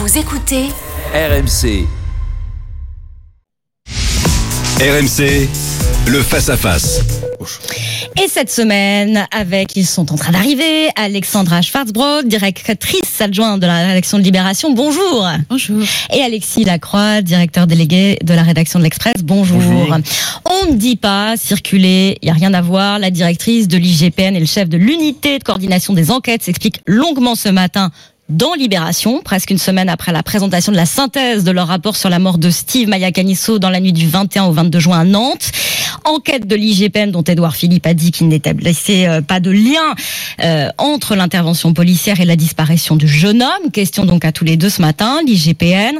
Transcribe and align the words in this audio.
Vous 0.00 0.16
écoutez 0.16 0.68
RMC. 1.12 1.84
RMC, 4.80 5.48
le 6.06 6.22
face-à-face. 6.22 7.00
Et 8.22 8.28
cette 8.28 8.48
semaine, 8.48 9.26
avec, 9.32 9.74
ils 9.74 9.84
sont 9.84 10.12
en 10.12 10.14
train 10.14 10.30
d'arriver, 10.30 10.88
Alexandra 10.94 11.62
Schwarzbrod, 11.62 12.28
directrice 12.28 13.20
adjointe 13.20 13.58
de 13.58 13.66
la 13.66 13.88
rédaction 13.88 14.18
de 14.18 14.22
Libération, 14.22 14.72
bonjour. 14.72 15.28
Bonjour. 15.50 15.82
Et 16.14 16.22
Alexis 16.22 16.62
Lacroix, 16.62 17.20
directeur 17.20 17.66
délégué 17.66 18.18
de 18.22 18.34
la 18.34 18.44
rédaction 18.44 18.78
de 18.78 18.84
l'Express, 18.84 19.24
bonjour. 19.24 19.60
On 20.44 20.70
ne 20.70 20.76
dit 20.76 20.96
pas 20.96 21.36
circuler, 21.36 22.18
il 22.22 22.26
n'y 22.26 22.30
a 22.30 22.34
rien 22.34 22.54
à 22.54 22.60
voir. 22.60 23.00
La 23.00 23.10
directrice 23.10 23.66
de 23.66 23.76
l'IGPN 23.76 24.36
et 24.36 24.40
le 24.40 24.46
chef 24.46 24.68
de 24.68 24.76
l'unité 24.76 25.40
de 25.40 25.42
coordination 25.42 25.92
des 25.92 26.12
enquêtes 26.12 26.44
s'expliquent 26.44 26.82
longuement 26.86 27.34
ce 27.34 27.48
matin 27.48 27.90
dans 28.28 28.52
Libération, 28.54 29.22
presque 29.22 29.50
une 29.50 29.58
semaine 29.58 29.88
après 29.88 30.12
la 30.12 30.22
présentation 30.22 30.70
de 30.70 30.76
la 30.76 30.86
synthèse 30.86 31.44
de 31.44 31.50
leur 31.50 31.68
rapport 31.68 31.96
sur 31.96 32.10
la 32.10 32.18
mort 32.18 32.36
de 32.36 32.50
Steve 32.50 32.88
Mayacanisso 32.88 33.58
dans 33.58 33.70
la 33.70 33.80
nuit 33.80 33.92
du 33.92 34.06
21 34.06 34.44
au 34.44 34.52
22 34.52 34.78
juin 34.78 35.00
à 35.00 35.04
Nantes. 35.04 35.50
Enquête 36.04 36.46
de 36.46 36.54
l'IGPN 36.54 37.10
dont 37.10 37.22
Édouard 37.22 37.56
Philippe 37.56 37.86
a 37.86 37.94
dit 37.94 38.10
qu'il 38.10 38.28
n'établissait 38.28 39.08
euh, 39.08 39.22
pas 39.22 39.40
de 39.40 39.50
lien 39.50 39.94
euh, 40.42 40.68
entre 40.76 41.16
l'intervention 41.16 41.72
policière 41.72 42.20
et 42.20 42.26
la 42.26 42.36
disparition 42.36 42.96
du 42.96 43.08
jeune 43.08 43.42
homme. 43.42 43.70
Question 43.72 44.04
donc 44.04 44.24
à 44.24 44.32
tous 44.32 44.44
les 44.44 44.56
deux 44.56 44.70
ce 44.70 44.82
matin. 44.82 45.20
L'IGPN 45.26 45.98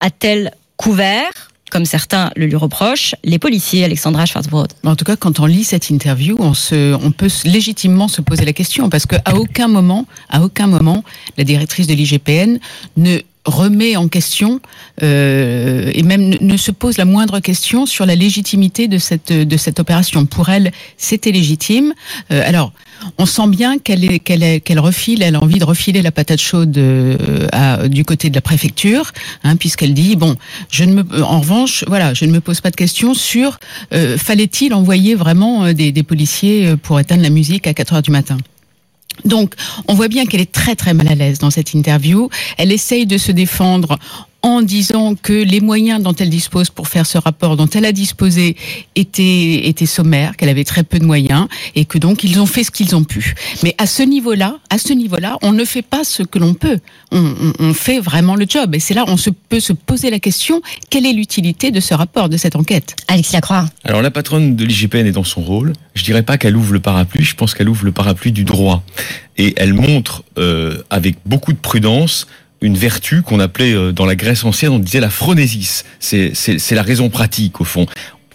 a-t-elle 0.00 0.52
couvert 0.76 1.47
comme 1.70 1.84
certains 1.84 2.30
le 2.36 2.46
lui 2.46 2.56
reprochent, 2.56 3.14
les 3.24 3.38
policiers, 3.38 3.84
Alexandra 3.84 4.26
Schwarzbrod. 4.26 4.72
En 4.84 4.96
tout 4.96 5.04
cas, 5.04 5.16
quand 5.16 5.40
on 5.40 5.46
lit 5.46 5.64
cette 5.64 5.90
interview, 5.90 6.36
on, 6.38 6.54
se, 6.54 6.94
on 6.94 7.10
peut 7.10 7.30
légitimement 7.44 8.08
se 8.08 8.20
poser 8.20 8.44
la 8.44 8.52
question 8.52 8.88
parce 8.88 9.06
qu'à 9.06 9.34
aucun 9.34 9.68
moment, 9.68 10.06
à 10.28 10.42
aucun 10.42 10.66
moment, 10.66 11.04
la 11.36 11.44
directrice 11.44 11.86
de 11.86 11.94
l'IGPN 11.94 12.58
ne 12.96 13.18
remet 13.48 13.96
en 13.96 14.08
question 14.08 14.60
euh, 15.02 15.90
et 15.94 16.02
même 16.02 16.36
ne, 16.40 16.56
se 16.56 16.70
pose 16.70 16.98
la 16.98 17.04
moindre 17.04 17.40
question 17.40 17.86
sur 17.86 18.06
la 18.06 18.14
légitimité 18.14 18.88
de 18.88 18.98
cette 18.98 19.32
de 19.32 19.56
cette 19.56 19.80
opération. 19.80 20.26
Pour 20.26 20.48
elle, 20.48 20.72
c'était 20.96 21.32
légitime. 21.32 21.94
Euh, 22.30 22.42
alors, 22.44 22.72
on 23.16 23.26
sent 23.26 23.48
bien 23.48 23.78
qu'elle 23.78 24.20
qu'elle 24.20 24.60
qu'elle 24.60 24.80
refile, 24.80 25.22
elle 25.22 25.36
a 25.36 25.42
envie 25.42 25.58
de 25.58 25.64
refiler 25.64 26.02
la 26.02 26.10
patate 26.10 26.40
chaude 26.40 26.76
euh, 26.78 27.46
à, 27.52 27.88
du 27.88 28.04
côté 28.04 28.30
de 28.30 28.34
la 28.34 28.40
préfecture, 28.40 29.12
hein, 29.44 29.56
puisqu'elle 29.56 29.94
dit 29.94 30.16
bon, 30.16 30.36
je 30.70 30.84
ne 30.84 31.02
me, 31.02 31.22
en 31.22 31.40
revanche, 31.40 31.84
voilà, 31.86 32.14
je 32.14 32.24
ne 32.24 32.32
me 32.32 32.40
pose 32.40 32.60
pas 32.60 32.70
de 32.70 32.76
questions 32.76 33.14
sur 33.14 33.58
euh, 33.94 34.18
fallait-il 34.18 34.74
envoyer 34.74 35.14
vraiment 35.14 35.64
euh, 35.64 35.72
des, 35.72 35.92
des 35.92 36.02
policiers 36.02 36.76
pour 36.82 37.00
éteindre 37.00 37.22
la 37.22 37.30
musique 37.30 37.66
à 37.66 37.74
4 37.74 37.94
heures 37.94 38.02
du 38.02 38.10
matin? 38.10 38.36
Donc, 39.24 39.54
on 39.86 39.94
voit 39.94 40.08
bien 40.08 40.26
qu'elle 40.26 40.40
est 40.40 40.52
très 40.52 40.76
très 40.76 40.94
mal 40.94 41.08
à 41.08 41.14
l'aise 41.14 41.38
dans 41.38 41.50
cette 41.50 41.74
interview. 41.74 42.28
Elle 42.56 42.72
essaye 42.72 43.06
de 43.06 43.18
se 43.18 43.32
défendre 43.32 43.98
en 44.42 44.62
disant 44.62 45.14
que 45.14 45.32
les 45.32 45.60
moyens 45.60 46.02
dont 46.02 46.14
elle 46.14 46.30
dispose 46.30 46.70
pour 46.70 46.88
faire 46.88 47.06
ce 47.06 47.18
rapport 47.18 47.56
dont 47.56 47.66
elle 47.66 47.84
a 47.84 47.92
disposé 47.92 48.56
étaient, 48.94 49.68
étaient 49.68 49.86
sommaires, 49.86 50.36
qu'elle 50.36 50.48
avait 50.48 50.64
très 50.64 50.84
peu 50.84 50.98
de 50.98 51.04
moyens 51.04 51.48
et 51.74 51.84
que 51.84 51.98
donc 51.98 52.22
ils 52.22 52.40
ont 52.40 52.46
fait 52.46 52.62
ce 52.62 52.70
qu'ils 52.70 52.94
ont 52.94 53.04
pu. 53.04 53.34
Mais 53.62 53.74
à 53.78 53.86
ce 53.86 54.02
niveau-là, 54.02 54.58
à 54.70 54.78
ce 54.78 54.92
niveau-là, 54.92 55.38
on 55.42 55.52
ne 55.52 55.64
fait 55.64 55.82
pas 55.82 56.04
ce 56.04 56.22
que 56.22 56.38
l'on 56.38 56.54
peut. 56.54 56.78
On, 57.10 57.18
on, 57.18 57.52
on, 57.58 57.74
fait 57.74 57.98
vraiment 57.98 58.36
le 58.36 58.46
job. 58.48 58.74
Et 58.74 58.80
c'est 58.80 58.94
là 58.94 59.04
on 59.08 59.16
se 59.16 59.30
peut 59.30 59.60
se 59.60 59.72
poser 59.72 60.10
la 60.10 60.20
question 60.20 60.62
quelle 60.88 61.06
est 61.06 61.12
l'utilité 61.12 61.70
de 61.70 61.80
ce 61.80 61.94
rapport, 61.94 62.28
de 62.28 62.36
cette 62.36 62.54
enquête? 62.54 62.94
Alexis 63.08 63.34
Lacroix. 63.34 63.66
Alors 63.84 64.02
la 64.02 64.10
patronne 64.10 64.54
de 64.54 64.64
l'IGPN 64.64 65.06
est 65.06 65.12
dans 65.12 65.24
son 65.24 65.40
rôle. 65.40 65.72
Je 65.94 66.04
dirais 66.04 66.22
pas 66.22 66.38
qu'elle 66.38 66.56
ouvre 66.56 66.72
le 66.72 66.80
parapluie. 66.80 67.24
Je 67.24 67.34
pense 67.34 67.54
qu'elle 67.54 67.68
ouvre 67.68 67.84
le 67.84 67.92
parapluie 67.92 68.32
du 68.32 68.44
droit 68.44 68.84
et 69.36 69.54
elle 69.56 69.74
montre 69.74 70.22
euh, 70.38 70.82
avec 70.90 71.16
beaucoup 71.26 71.52
de 71.52 71.58
prudence 71.58 72.26
une 72.60 72.76
vertu 72.76 73.22
qu'on 73.22 73.40
appelait 73.40 73.72
euh, 73.72 73.92
dans 73.92 74.06
la 74.06 74.16
Grèce 74.16 74.44
ancienne, 74.44 74.72
on 74.72 74.78
disait 74.78 75.00
la 75.00 75.10
phronésis. 75.10 75.84
C'est 76.00 76.70
la 76.72 76.82
raison 76.82 77.08
pratique, 77.08 77.60
au 77.60 77.64
fond 77.64 77.86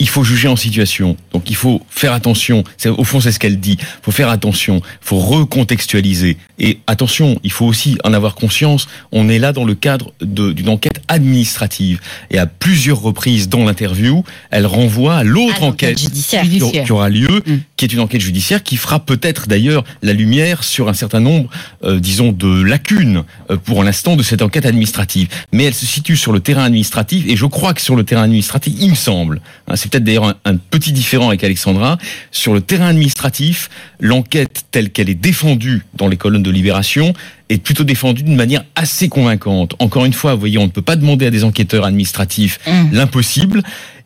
il 0.00 0.08
faut 0.08 0.24
juger 0.24 0.48
en 0.48 0.56
situation. 0.56 1.16
Donc 1.32 1.50
il 1.50 1.54
faut 1.54 1.82
faire 1.90 2.12
attention. 2.12 2.64
Au 2.86 3.04
fond, 3.04 3.20
c'est 3.20 3.30
ce 3.30 3.38
qu'elle 3.38 3.60
dit. 3.60 3.76
Il 3.78 4.02
faut 4.02 4.10
faire 4.10 4.30
attention. 4.30 4.78
Il 4.78 5.06
faut 5.06 5.18
recontextualiser. 5.18 6.38
Et 6.58 6.78
attention, 6.86 7.38
il 7.44 7.52
faut 7.52 7.66
aussi 7.66 7.98
en 8.02 8.14
avoir 8.14 8.34
conscience. 8.34 8.88
On 9.12 9.28
est 9.28 9.38
là 9.38 9.52
dans 9.52 9.64
le 9.64 9.74
cadre 9.74 10.12
d'une 10.22 10.70
enquête 10.70 11.02
administrative. 11.08 12.00
Et 12.30 12.38
à 12.38 12.46
plusieurs 12.46 13.00
reprises 13.00 13.48
dans 13.48 13.64
l'interview, 13.64 14.24
elle 14.50 14.66
renvoie 14.66 15.16
à 15.16 15.22
l'autre 15.22 15.62
enquête 15.62 16.00
judiciaire. 16.00 16.42
Qui, 16.42 16.92
aura 16.92 17.10
lieu, 17.10 17.42
mm. 17.46 17.58
Qui 17.80 17.86
est 17.86 17.94
une 17.94 18.00
enquête 18.00 18.20
judiciaire 18.20 18.62
qui 18.62 18.76
fera 18.76 19.00
peut-être 19.00 19.48
d'ailleurs 19.48 19.84
la 20.02 20.12
lumière 20.12 20.64
sur 20.64 20.90
un 20.90 20.92
certain 20.92 21.20
nombre, 21.20 21.48
euh, 21.82 21.98
disons, 21.98 22.30
de 22.30 22.62
lacunes 22.62 23.24
euh, 23.50 23.56
pour 23.56 23.82
l'instant 23.82 24.16
de 24.16 24.22
cette 24.22 24.42
enquête 24.42 24.66
administrative. 24.66 25.28
Mais 25.50 25.64
elle 25.64 25.72
se 25.72 25.86
situe 25.86 26.18
sur 26.18 26.32
le 26.32 26.40
terrain 26.40 26.64
administratif. 26.64 27.24
Et 27.26 27.38
je 27.38 27.46
crois 27.46 27.72
que 27.72 27.80
sur 27.80 27.96
le 27.96 28.04
terrain 28.04 28.24
administratif, 28.24 28.74
il 28.78 28.90
me 28.90 28.94
semble, 28.94 29.40
hein, 29.66 29.76
peut-être 29.76 30.04
d'ailleurs 30.04 30.36
un, 30.44 30.56
petit 30.56 30.92
différent 30.92 31.28
avec 31.28 31.42
Alexandra. 31.42 31.96
Sur 32.30 32.52
le 32.52 32.60
terrain 32.60 32.88
administratif, 32.88 33.70
l'enquête 33.98 34.66
telle 34.70 34.90
qu'elle 34.90 35.08
est 35.08 35.14
défendue 35.14 35.82
dans 35.94 36.06
les 36.06 36.18
colonnes 36.18 36.42
de 36.42 36.50
Libération 36.50 37.14
est 37.48 37.62
plutôt 37.64 37.84
défendue 37.84 38.24
d'une 38.24 38.36
manière 38.36 38.62
assez 38.76 39.08
convaincante. 39.08 39.74
Encore 39.78 40.04
une 40.04 40.12
fois, 40.12 40.34
vous 40.34 40.40
voyez, 40.40 40.58
on 40.58 40.64
ne 40.64 40.70
peut 40.70 40.82
pas 40.82 40.96
demander 40.96 41.24
à 41.24 41.30
des 41.30 41.44
enquêteurs 41.44 41.86
administratifs 41.86 42.58
mmh. 42.66 42.92
l'impossible. 42.92 43.62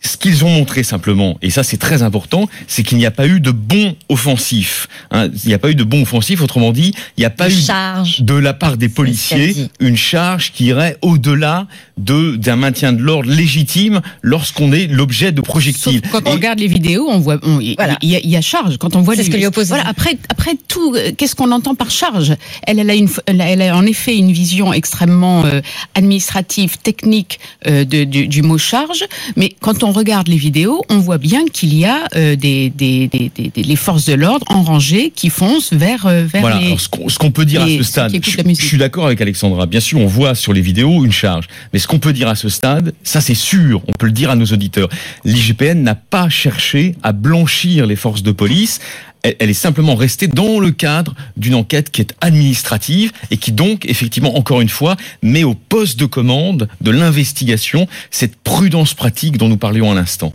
Ce 0.00 0.16
qu'ils 0.16 0.44
ont 0.44 0.50
montré 0.50 0.84
simplement, 0.84 1.38
et 1.42 1.50
ça 1.50 1.64
c'est 1.64 1.76
très 1.76 2.02
important, 2.02 2.48
c'est 2.68 2.84
qu'il 2.84 2.98
n'y 2.98 3.06
a 3.06 3.10
pas 3.10 3.26
eu 3.26 3.40
de 3.40 3.50
bon 3.50 3.96
offensif. 4.08 4.86
Hein. 5.10 5.28
Il 5.44 5.48
n'y 5.48 5.54
a 5.54 5.58
pas 5.58 5.70
eu 5.70 5.74
de 5.74 5.82
bon 5.82 6.02
offensif, 6.02 6.40
autrement 6.40 6.70
dit, 6.70 6.94
il 7.16 7.20
n'y 7.20 7.26
a 7.26 7.30
pas 7.30 7.50
eu 7.50 7.54
charge. 7.54 8.22
de 8.22 8.34
la 8.34 8.54
part 8.54 8.76
des 8.76 8.88
policiers 8.88 9.68
une 9.80 9.96
charge 9.96 10.52
qui 10.52 10.66
irait 10.66 10.96
au-delà 11.02 11.66
de 11.98 12.36
d'un 12.36 12.56
maintien 12.56 12.92
de 12.92 13.02
l'ordre 13.02 13.30
légitime 13.30 14.00
lorsqu'on 14.22 14.72
est 14.72 14.86
l'objet 14.86 15.32
de 15.32 15.40
projectiles. 15.40 16.02
quand 16.12 16.26
on 16.26 16.32
regarde 16.32 16.58
les 16.58 16.66
vidéos, 16.66 17.06
on 17.08 17.18
voit, 17.18 17.38
il 17.60 17.76
y, 18.02 18.28
y, 18.28 18.36
a 18.36 18.40
charge. 18.40 18.78
Quand 18.78 18.96
on 18.96 19.02
voit 19.02 19.16
c'est 19.16 19.24
ce 19.24 19.30
que 19.30 19.36
lui 19.36 19.46
oppose. 19.46 19.68
Voilà, 19.68 19.86
après, 19.86 20.16
après 20.28 20.52
tout, 20.68 20.94
euh, 20.94 21.12
qu'est-ce 21.16 21.34
qu'on 21.34 21.52
entend 21.52 21.74
par 21.74 21.90
charge? 21.90 22.34
Elle, 22.66 22.78
elle 22.78 22.90
a 22.90 22.94
une, 22.94 23.08
elle 23.26 23.62
a 23.62 23.76
en 23.76 23.84
effet 23.84 24.16
une 24.16 24.32
vision 24.32 24.72
extrêmement 24.72 25.44
euh, 25.44 25.60
administrative, 25.94 26.78
technique 26.78 27.40
euh, 27.66 27.84
de, 27.84 28.04
du, 28.04 28.28
du 28.28 28.42
mot 28.42 28.58
charge, 28.58 29.04
mais 29.36 29.54
quand 29.60 29.82
on 29.82 29.92
regarde 29.92 30.28
les 30.28 30.36
vidéos, 30.36 30.82
on 30.88 30.98
voit 30.98 31.18
bien 31.18 31.44
qu'il 31.46 31.74
y 31.74 31.84
a 31.84 32.06
euh, 32.14 32.36
des, 32.36 32.70
des, 32.70 33.08
des, 33.08 33.30
des, 33.34 33.62
les 33.62 33.76
forces 33.76 34.06
de 34.06 34.14
l'ordre 34.14 34.46
en 34.48 34.62
rangée 34.62 35.12
qui 35.14 35.30
foncent 35.30 35.72
vers, 35.72 36.06
euh, 36.06 36.24
vers 36.24 36.42
voilà. 36.42 36.60
les, 36.60 36.76
ce 36.78 37.18
qu'on 37.18 37.30
peut 37.30 37.44
dire 37.44 37.62
à 37.62 37.66
ce 37.66 37.82
stade, 37.82 38.12
je, 38.14 38.30
je, 38.30 38.64
suis 38.64 38.78
d'accord 38.78 39.06
avec 39.06 39.20
Alexandra. 39.20 39.66
Bien 39.66 39.80
sûr, 39.80 39.98
on 39.98 40.06
voit 40.06 40.34
sur 40.34 40.52
les 40.52 40.60
vidéos 40.60 41.04
une 41.04 41.12
charge, 41.12 41.46
mais 41.72 41.78
ce 41.78 41.87
qu'on 41.88 41.98
peut 41.98 42.12
dire 42.12 42.28
à 42.28 42.36
ce 42.36 42.48
stade, 42.48 42.94
ça 43.02 43.20
c'est 43.20 43.34
sûr, 43.34 43.82
on 43.88 43.92
peut 43.92 44.06
le 44.06 44.12
dire 44.12 44.30
à 44.30 44.36
nos 44.36 44.46
auditeurs. 44.46 44.88
L'IGPN 45.24 45.82
n'a 45.82 45.94
pas 45.94 46.28
cherché 46.28 46.94
à 47.02 47.12
blanchir 47.12 47.86
les 47.86 47.96
forces 47.96 48.22
de 48.22 48.32
police 48.32 48.80
elle 49.22 49.50
est 49.50 49.54
simplement 49.54 49.94
restée 49.94 50.28
dans 50.28 50.60
le 50.60 50.70
cadre 50.70 51.14
d'une 51.36 51.54
enquête 51.54 51.90
qui 51.90 52.00
est 52.00 52.14
administrative 52.20 53.12
et 53.30 53.36
qui 53.36 53.52
donc, 53.52 53.84
effectivement, 53.86 54.36
encore 54.36 54.60
une 54.60 54.68
fois, 54.68 54.96
met 55.22 55.44
au 55.44 55.54
poste 55.54 55.98
de 55.98 56.06
commande 56.06 56.68
de 56.80 56.90
l'investigation 56.90 57.86
cette 58.10 58.36
prudence 58.36 58.94
pratique 58.94 59.38
dont 59.38 59.48
nous 59.48 59.56
parlions 59.56 59.90
à 59.90 59.94
l'instant. 59.94 60.32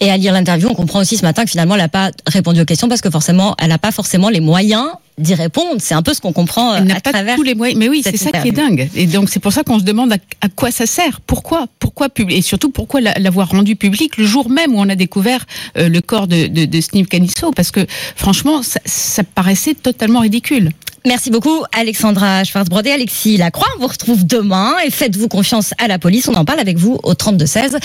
Et 0.00 0.10
à 0.10 0.16
lire 0.16 0.32
l'interview, 0.32 0.68
on 0.68 0.74
comprend 0.74 1.00
aussi 1.00 1.16
ce 1.16 1.22
matin 1.22 1.44
que 1.44 1.50
finalement, 1.50 1.74
elle 1.74 1.82
n'a 1.82 1.88
pas 1.88 2.10
répondu 2.26 2.60
aux 2.60 2.64
questions 2.64 2.88
parce 2.88 3.00
que 3.00 3.10
forcément, 3.10 3.54
elle 3.58 3.68
n'a 3.68 3.78
pas 3.78 3.92
forcément 3.92 4.28
les 4.28 4.40
moyens 4.40 4.86
d'y 5.18 5.34
répondre. 5.34 5.76
C'est 5.78 5.94
un 5.94 6.02
peu 6.02 6.14
ce 6.14 6.20
qu'on 6.20 6.32
comprend 6.32 6.74
elle 6.74 6.90
à 6.90 7.00
pas 7.00 7.12
travers. 7.12 7.36
Tous 7.36 7.42
les 7.42 7.54
moyens. 7.54 7.78
Mais 7.78 7.88
oui, 7.88 8.02
c'est 8.04 8.16
ça 8.16 8.30
qui 8.30 8.48
est 8.48 8.52
dingue. 8.52 8.88
Et 8.94 9.06
donc 9.06 9.28
c'est 9.28 9.40
pour 9.40 9.52
ça 9.52 9.62
qu'on 9.62 9.78
se 9.78 9.84
demande 9.84 10.12
à, 10.12 10.48
quoi 10.48 10.70
ça 10.70 10.86
sert. 10.86 11.20
Pourquoi 11.20 11.66
Pourquoi 11.78 12.08
publier 12.08 12.38
Et 12.38 12.42
surtout 12.42 12.70
pourquoi 12.70 13.00
l'avoir 13.00 13.50
rendu 13.50 13.76
public 13.76 14.16
le 14.16 14.26
jour 14.26 14.48
même 14.48 14.74
où 14.74 14.78
on 14.78 14.88
a 14.88 14.94
découvert 14.94 15.44
euh, 15.76 15.88
le 15.88 16.00
corps 16.00 16.26
de, 16.26 16.46
de, 16.46 16.64
de 16.64 16.80
Steve 16.80 17.06
Canisso? 17.06 17.50
Parce 17.52 17.70
que 17.70 17.86
franchement, 18.16 18.62
ça, 18.62 18.80
ça 18.84 19.22
paraissait 19.24 19.74
totalement 19.74 20.20
ridicule. 20.20 20.70
Merci 21.04 21.30
beaucoup 21.30 21.64
Alexandra 21.72 22.44
Schwarzbrod 22.44 22.86
et 22.86 22.92
Alexis 22.92 23.36
Lacroix. 23.36 23.66
On 23.76 23.80
vous 23.80 23.88
retrouve 23.88 24.24
demain 24.24 24.74
et 24.86 24.90
faites-vous 24.90 25.26
confiance 25.26 25.74
à 25.78 25.88
la 25.88 25.98
police. 25.98 26.28
On 26.28 26.34
en 26.34 26.44
parle 26.44 26.60
avec 26.60 26.78
vous 26.78 27.00
au 27.02 27.14
32 27.14 27.44
16. 27.44 27.78